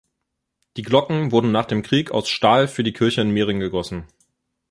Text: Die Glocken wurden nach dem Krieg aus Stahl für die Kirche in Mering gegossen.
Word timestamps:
Die 0.77 0.81
Glocken 0.81 1.31
wurden 1.31 1.51
nach 1.51 1.65
dem 1.67 1.83
Krieg 1.83 2.09
aus 2.09 2.27
Stahl 2.27 2.67
für 2.67 2.81
die 2.83 2.91
Kirche 2.91 3.21
in 3.21 3.29
Mering 3.29 3.59
gegossen. 3.59 4.07